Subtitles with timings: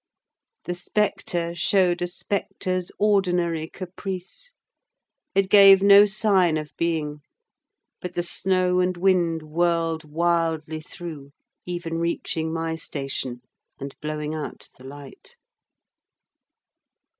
[0.65, 4.55] The spectre showed a spectre's ordinary caprice:
[5.35, 7.19] it gave no sign of being;
[8.01, 11.33] but the snow and wind whirled wildly through,
[11.67, 13.41] even reaching my station,
[13.79, 15.35] and blowing out the light.